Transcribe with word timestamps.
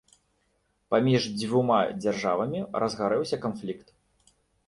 Паміж 0.93 1.27
дзвюма 1.39 1.81
дзяржавамі 2.01 2.59
разгарэўся 2.85 3.37
канфлікт. 3.47 3.87